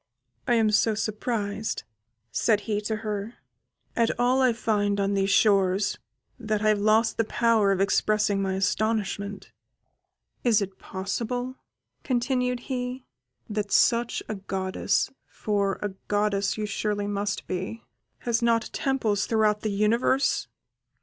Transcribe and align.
"I 0.47 0.55
am 0.55 0.71
so 0.71 0.95
surprised," 0.95 1.83
said 2.31 2.61
he 2.61 2.81
to 2.81 2.95
her, 3.05 3.35
"at 3.95 4.09
all 4.19 4.41
I 4.41 4.51
find 4.51 4.99
on 4.99 5.13
these 5.13 5.29
shores, 5.29 5.99
that 6.39 6.63
I 6.63 6.69
have 6.69 6.79
lost 6.79 7.17
the 7.17 7.23
power 7.23 7.71
of 7.71 7.79
expressing 7.79 8.41
my 8.41 8.55
astonishment. 8.55 9.51
Is 10.43 10.59
it 10.59 10.79
possible," 10.79 11.57
continued 12.03 12.61
he, 12.61 13.05
"that 13.47 13.71
such 13.71 14.23
a 14.27 14.33
goddess 14.33 15.11
(for 15.27 15.77
a 15.83 15.89
goddess 16.07 16.57
you 16.57 16.65
surely 16.65 17.05
must 17.05 17.45
be) 17.45 17.83
has 18.21 18.41
not 18.41 18.71
temples 18.73 19.27
throughout 19.27 19.61
the 19.61 19.69
universe?" 19.69 20.47